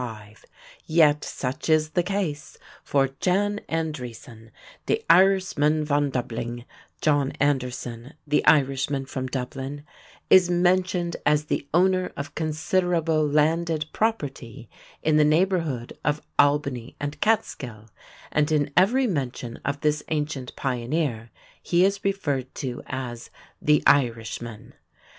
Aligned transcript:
Yet 0.87 1.23
such 1.23 1.69
is 1.69 1.91
the 1.91 2.01
case, 2.01 2.57
for 2.83 3.09
"Jan 3.19 3.59
Andriessen, 3.69 4.49
de 4.87 5.05
Iersman 5.07 5.83
van 5.85 6.09
Dublingh" 6.11 6.65
(John 7.01 7.33
Anderson, 7.39 8.15
the 8.25 8.43
Irishman 8.47 9.05
from 9.05 9.27
Dublin) 9.27 9.85
is 10.27 10.49
mentioned 10.49 11.17
as 11.23 11.45
the 11.45 11.67
owner 11.71 12.11
of 12.17 12.33
considerable 12.33 13.23
landed 13.27 13.85
property 13.93 14.71
in 15.03 15.17
the 15.17 15.23
neighborhood 15.23 15.93
of 16.03 16.23
Albany 16.39 16.95
and 16.99 17.21
Catskill, 17.21 17.87
and 18.31 18.51
in 18.51 18.71
every 18.75 19.05
mention 19.05 19.57
of 19.63 19.81
this 19.81 20.01
ancient 20.09 20.55
pioneer 20.55 21.29
he 21.61 21.85
is 21.85 22.03
referred 22.03 22.55
to 22.55 22.81
as 22.87 23.29
"the 23.61 23.83
Irishman." 23.85 24.73